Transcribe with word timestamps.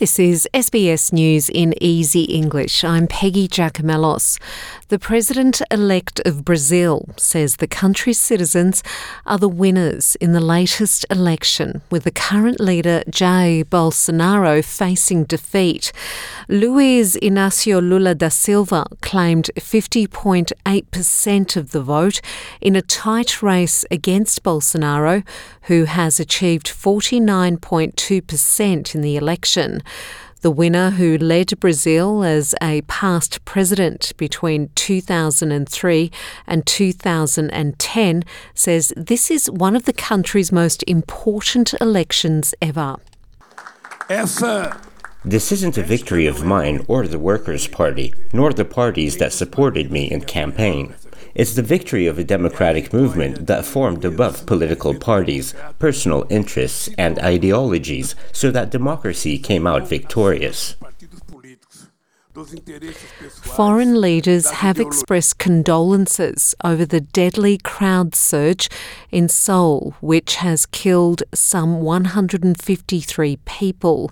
This 0.00 0.18
is 0.18 0.48
SBS 0.54 1.12
News 1.12 1.50
in 1.50 1.74
Easy 1.78 2.22
English. 2.22 2.82
I'm 2.84 3.06
Peggy 3.06 3.46
Giakoumelos. 3.46 4.38
The 4.88 4.98
president 4.98 5.60
elect 5.70 6.22
of 6.24 6.42
Brazil 6.42 7.06
says 7.18 7.56
the 7.56 7.66
country's 7.66 8.18
citizens 8.18 8.82
are 9.26 9.36
the 9.36 9.46
winners 9.46 10.16
in 10.16 10.32
the 10.32 10.40
latest 10.40 11.04
election, 11.10 11.82
with 11.90 12.04
the 12.04 12.10
current 12.10 12.60
leader 12.60 13.02
Jair 13.10 13.66
Bolsonaro 13.66 14.64
facing 14.64 15.24
defeat. 15.24 15.92
Luiz 16.48 17.14
Inácio 17.22 17.86
Lula 17.86 18.14
da 18.14 18.30
Silva 18.30 18.86
claimed 19.02 19.50
50.8% 19.56 21.56
of 21.56 21.72
the 21.72 21.82
vote 21.82 22.22
in 22.62 22.74
a 22.74 22.80
tight 22.80 23.42
race 23.42 23.84
against 23.90 24.42
Bolsonaro, 24.42 25.22
who 25.64 25.84
has 25.84 26.18
achieved 26.18 26.68
49.2% 26.68 28.94
in 28.94 29.02
the 29.02 29.16
election. 29.16 29.82
The 30.42 30.50
winner, 30.50 30.90
who 30.90 31.18
led 31.18 31.60
Brazil 31.60 32.24
as 32.24 32.54
a 32.62 32.80
past 32.82 33.44
president 33.44 34.12
between 34.16 34.70
2003 34.74 36.10
and 36.46 36.66
2010, 36.66 38.24
says 38.54 38.92
this 38.96 39.30
is 39.30 39.50
one 39.50 39.76
of 39.76 39.84
the 39.84 39.92
country's 39.92 40.50
most 40.50 40.82
important 40.86 41.74
elections 41.78 42.54
ever. 42.62 42.96
This 45.22 45.52
isn't 45.52 45.76
a 45.76 45.82
victory 45.82 46.26
of 46.26 46.42
mine 46.42 46.86
or 46.88 47.06
the 47.06 47.18
Workers' 47.18 47.68
Party, 47.68 48.14
nor 48.32 48.54
the 48.54 48.64
parties 48.64 49.18
that 49.18 49.34
supported 49.34 49.92
me 49.92 50.10
in 50.10 50.22
campaign. 50.22 50.94
It's 51.34 51.54
the 51.54 51.62
victory 51.62 52.06
of 52.06 52.18
a 52.18 52.24
democratic 52.24 52.92
movement 52.92 53.46
that 53.46 53.64
formed 53.64 54.04
above 54.04 54.46
political 54.46 54.94
parties, 54.94 55.54
personal 55.78 56.26
interests, 56.28 56.88
and 56.98 57.18
ideologies, 57.20 58.16
so 58.32 58.50
that 58.50 58.70
democracy 58.70 59.38
came 59.38 59.66
out 59.66 59.88
victorious. 59.88 60.74
Foreign 63.42 64.00
leaders 64.00 64.50
have 64.50 64.78
expressed 64.78 65.38
condolences 65.38 66.54
over 66.64 66.86
the 66.86 67.00
deadly 67.00 67.58
crowd 67.58 68.14
surge 68.14 68.68
in 69.10 69.28
Seoul, 69.28 69.94
which 70.00 70.36
has 70.36 70.66
killed 70.66 71.22
some 71.34 71.80
153 71.82 73.36
people. 73.44 74.10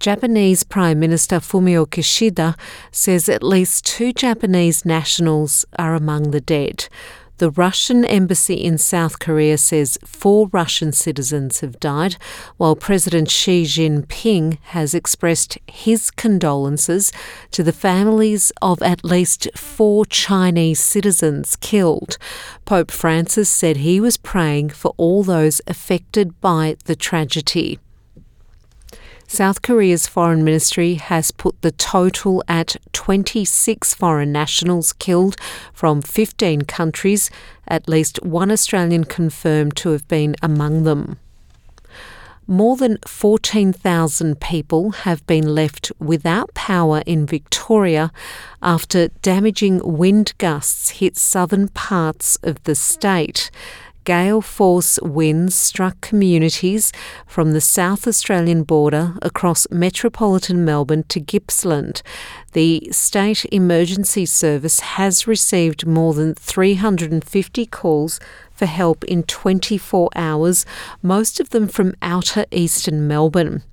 Japanese 0.00 0.64
Prime 0.64 0.98
Minister 1.00 1.36
Fumio 1.36 1.86
Kishida 1.86 2.56
says 2.90 3.28
at 3.28 3.42
least 3.42 3.84
two 3.84 4.12
Japanese 4.12 4.84
nationals 4.84 5.64
are 5.78 5.94
among 5.94 6.30
the 6.30 6.40
dead. 6.40 6.88
The 7.38 7.50
Russian 7.50 8.06
embassy 8.06 8.54
in 8.54 8.78
South 8.78 9.18
Korea 9.18 9.58
says 9.58 9.98
four 10.06 10.48
Russian 10.52 10.92
citizens 10.92 11.60
have 11.60 11.78
died, 11.78 12.16
while 12.56 12.74
President 12.74 13.30
Xi 13.30 13.64
Jinping 13.64 14.56
has 14.68 14.94
expressed 14.94 15.58
his 15.66 16.10
condolences 16.10 17.12
to 17.50 17.62
the 17.62 17.74
families 17.74 18.52
of 18.62 18.80
at 18.80 19.04
least 19.04 19.48
four 19.54 20.06
Chinese 20.06 20.80
citizens 20.80 21.56
killed. 21.56 22.16
Pope 22.64 22.90
Francis 22.90 23.50
said 23.50 23.78
he 23.78 24.00
was 24.00 24.16
praying 24.16 24.70
for 24.70 24.94
all 24.96 25.22
those 25.22 25.60
affected 25.66 26.40
by 26.40 26.76
the 26.86 26.96
tragedy. 26.96 27.78
South 29.28 29.60
Korea's 29.60 30.06
foreign 30.06 30.44
ministry 30.44 30.94
has 30.94 31.32
put 31.32 31.60
the 31.60 31.72
total 31.72 32.44
at 32.46 32.76
26 32.92 33.92
foreign 33.92 34.30
nationals 34.30 34.92
killed 34.92 35.36
from 35.72 36.00
15 36.00 36.62
countries, 36.62 37.28
at 37.66 37.88
least 37.88 38.22
one 38.22 38.52
Australian 38.52 39.04
confirmed 39.04 39.76
to 39.76 39.90
have 39.90 40.06
been 40.06 40.36
among 40.42 40.84
them. 40.84 41.18
More 42.46 42.76
than 42.76 42.98
14,000 43.04 44.40
people 44.40 44.92
have 44.92 45.26
been 45.26 45.52
left 45.52 45.90
without 45.98 46.54
power 46.54 47.02
in 47.04 47.26
Victoria 47.26 48.12
after 48.62 49.08
damaging 49.22 49.80
wind 49.82 50.34
gusts 50.38 50.90
hit 50.90 51.16
southern 51.16 51.66
parts 51.68 52.36
of 52.44 52.62
the 52.62 52.76
state 52.76 53.50
gale 54.06 54.40
force 54.40 55.00
winds 55.02 55.54
struck 55.56 56.00
communities 56.00 56.92
from 57.26 57.52
the 57.52 57.60
South 57.60 58.06
Australian 58.06 58.62
border 58.62 59.14
across 59.20 59.66
metropolitan 59.68 60.64
Melbourne 60.64 61.02
to 61.08 61.20
Gippsland. 61.20 62.02
The 62.52 62.88
State 62.92 63.44
Emergency 63.46 64.24
Service 64.24 64.78
has 64.80 65.26
received 65.26 65.86
more 65.86 66.14
than 66.14 66.34
350 66.34 67.66
calls 67.66 68.20
for 68.52 68.66
help 68.66 69.02
in 69.04 69.24
24 69.24 70.08
hours, 70.14 70.64
most 71.02 71.40
of 71.40 71.50
them 71.50 71.66
from 71.66 71.92
outer 72.00 72.46
eastern 72.52 73.08
Melbourne. 73.08 73.64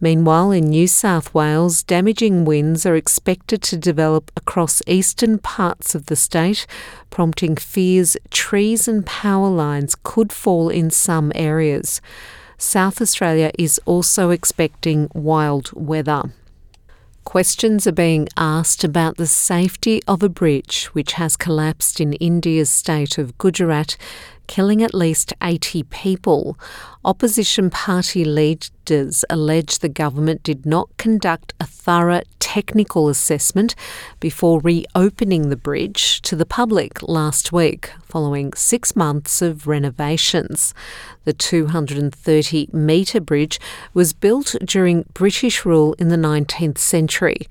Meanwhile, 0.00 0.52
in 0.52 0.70
New 0.70 0.86
South 0.86 1.34
Wales, 1.34 1.82
damaging 1.82 2.44
winds 2.44 2.86
are 2.86 2.94
expected 2.94 3.62
to 3.62 3.76
develop 3.76 4.30
across 4.36 4.80
eastern 4.86 5.38
parts 5.38 5.94
of 5.94 6.06
the 6.06 6.14
state, 6.14 6.66
prompting 7.10 7.56
fears 7.56 8.16
trees 8.30 8.86
and 8.86 9.04
power 9.04 9.48
lines 9.48 9.96
could 10.02 10.32
fall 10.32 10.68
in 10.68 10.90
some 10.90 11.32
areas. 11.34 12.00
South 12.58 13.00
Australia 13.00 13.50
is 13.58 13.80
also 13.86 14.30
expecting 14.30 15.08
wild 15.14 15.70
weather. 15.72 16.32
Questions 17.24 17.86
are 17.86 17.92
being 17.92 18.26
asked 18.36 18.84
about 18.84 19.16
the 19.16 19.26
safety 19.26 20.00
of 20.08 20.22
a 20.22 20.28
bridge 20.28 20.86
which 20.86 21.12
has 21.12 21.36
collapsed 21.36 22.00
in 22.00 22.14
India's 22.14 22.70
state 22.70 23.18
of 23.18 23.36
Gujarat 23.36 23.96
killing 24.48 24.82
at 24.82 24.94
least 24.94 25.32
80 25.40 25.84
people. 25.84 26.58
Opposition 27.04 27.70
party 27.70 28.24
leaders 28.24 29.24
allege 29.30 29.78
the 29.78 29.88
government 29.88 30.42
did 30.42 30.66
not 30.66 30.88
conduct 30.96 31.54
a 31.60 31.66
thorough 31.66 32.22
technical 32.40 33.08
assessment 33.08 33.74
before 34.18 34.60
reopening 34.60 35.50
the 35.50 35.56
bridge 35.56 36.20
to 36.22 36.34
the 36.34 36.46
public 36.46 37.00
last 37.02 37.52
week, 37.52 37.92
following 38.02 38.52
six 38.54 38.96
months 38.96 39.40
of 39.40 39.66
renovations. 39.66 40.74
The 41.24 41.34
230 41.34 42.70
metre 42.72 43.20
bridge 43.20 43.60
was 43.94 44.12
built 44.12 44.56
during 44.64 45.04
British 45.14 45.64
rule 45.64 45.92
in 45.98 46.08
the 46.08 46.16
19th 46.16 46.78
century. 46.78 47.46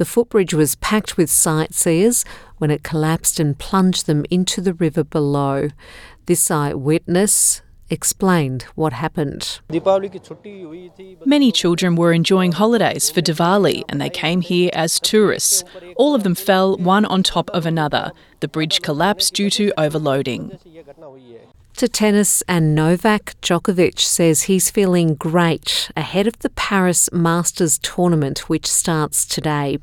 The 0.00 0.06
footbridge 0.06 0.54
was 0.54 0.76
packed 0.76 1.18
with 1.18 1.28
sightseers 1.28 2.24
when 2.56 2.70
it 2.70 2.82
collapsed 2.82 3.38
and 3.38 3.58
plunged 3.58 4.06
them 4.06 4.24
into 4.30 4.62
the 4.62 4.72
river 4.72 5.04
below. 5.04 5.68
This 6.24 6.50
eyewitness 6.50 7.60
explained 7.90 8.62
what 8.76 8.94
happened. 8.94 9.60
Many 11.26 11.52
children 11.52 11.96
were 11.96 12.14
enjoying 12.14 12.52
holidays 12.52 13.10
for 13.10 13.20
Diwali 13.20 13.84
and 13.90 14.00
they 14.00 14.08
came 14.08 14.40
here 14.40 14.70
as 14.72 14.98
tourists. 15.00 15.64
All 15.96 16.14
of 16.14 16.22
them 16.22 16.34
fell 16.34 16.78
one 16.78 17.04
on 17.04 17.22
top 17.22 17.50
of 17.50 17.66
another. 17.66 18.12
The 18.40 18.48
bridge 18.48 18.80
collapsed 18.80 19.34
due 19.34 19.50
to 19.50 19.70
overloading. 19.78 20.58
To 21.80 21.88
tennis, 21.88 22.42
and 22.42 22.74
Novak 22.74 23.40
Djokovic 23.40 24.00
says 24.00 24.42
he's 24.42 24.68
feeling 24.70 25.14
great 25.14 25.90
ahead 25.96 26.26
of 26.26 26.38
the 26.40 26.50
Paris 26.50 27.08
Masters 27.10 27.78
tournament, 27.78 28.50
which 28.50 28.66
starts 28.66 29.24
today. 29.24 29.78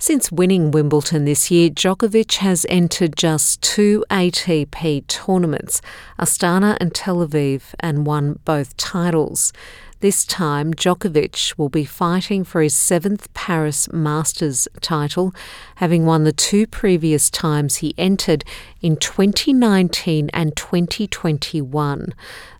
Since 0.00 0.32
winning 0.32 0.72
Wimbledon 0.72 1.24
this 1.24 1.48
year, 1.48 1.70
Djokovic 1.70 2.38
has 2.38 2.66
entered 2.68 3.14
just 3.14 3.62
two 3.62 4.04
ATP 4.10 5.06
tournaments, 5.06 5.80
Astana 6.18 6.76
and 6.80 6.92
Tel 6.92 7.18
Aviv, 7.18 7.72
and 7.78 8.04
won 8.04 8.40
both 8.44 8.76
titles. 8.76 9.52
This 10.02 10.24
time, 10.24 10.74
Djokovic 10.74 11.56
will 11.56 11.68
be 11.68 11.84
fighting 11.84 12.42
for 12.42 12.60
his 12.60 12.74
seventh 12.74 13.32
Paris 13.34 13.88
Masters 13.92 14.66
title, 14.80 15.32
having 15.76 16.04
won 16.04 16.24
the 16.24 16.32
two 16.32 16.66
previous 16.66 17.30
times 17.30 17.76
he 17.76 17.94
entered 17.96 18.42
in 18.80 18.96
2019 18.96 20.28
and 20.34 20.56
2021. 20.56 22.14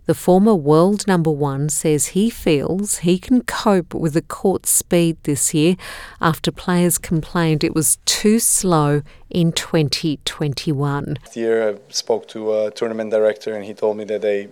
The 0.05 0.13
former 0.13 0.55
world 0.55 1.05
number 1.05 1.31
one 1.31 1.67
says 1.67 2.07
he 2.07 2.29
feels 2.29 2.99
he 2.99 3.19
can 3.19 3.41
cope 3.41 3.93
with 3.93 4.13
the 4.13 4.21
court 4.21 4.65
speed 4.65 5.17
this 5.23 5.53
year 5.53 5.75
after 6.21 6.49
players 6.49 6.97
complained 6.97 7.61
it 7.61 7.75
was 7.75 7.97
too 8.05 8.39
slow 8.39 9.01
in 9.29 9.51
2021. 9.51 11.17
This 11.25 11.35
year 11.35 11.71
I 11.71 11.91
spoke 11.91 12.25
to 12.29 12.53
a 12.53 12.71
tournament 12.71 13.11
director 13.11 13.53
and 13.53 13.65
he 13.65 13.73
told 13.73 13.97
me 13.97 14.05
that 14.05 14.21
they 14.21 14.47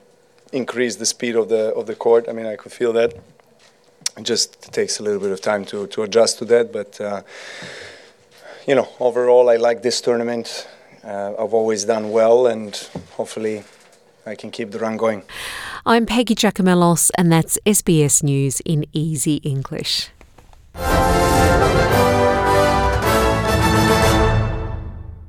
increase 0.51 0.97
the 0.97 1.05
speed 1.05 1.35
of 1.35 1.49
the 1.49 1.73
of 1.73 1.85
the 1.85 1.95
court. 1.95 2.27
I 2.29 2.33
mean, 2.33 2.45
I 2.45 2.55
could 2.55 2.71
feel 2.71 2.93
that. 2.93 3.13
It 4.17 4.23
just 4.23 4.73
takes 4.73 4.99
a 4.99 5.03
little 5.03 5.19
bit 5.19 5.31
of 5.31 5.41
time 5.41 5.65
to 5.65 5.87
to 5.87 6.03
adjust 6.03 6.39
to 6.39 6.45
that, 6.45 6.71
but 6.71 6.99
uh, 6.99 7.21
you 8.67 8.75
know, 8.75 8.87
overall, 8.99 9.49
I 9.49 9.55
like 9.55 9.81
this 9.81 10.01
tournament. 10.01 10.67
Uh, 11.03 11.33
I've 11.39 11.53
always 11.53 11.85
done 11.85 12.11
well, 12.11 12.47
and 12.47 12.75
hopefully, 13.17 13.63
I 14.25 14.35
can 14.35 14.51
keep 14.51 14.71
the 14.71 14.79
run 14.79 14.97
going. 14.97 15.23
I'm 15.85 16.05
Peggy 16.05 16.35
Giakoumelos, 16.35 17.09
and 17.17 17.31
that's 17.31 17.57
SBS 17.65 18.21
News 18.21 18.61
in 18.65 18.85
Easy 18.93 19.37
English. 19.37 20.09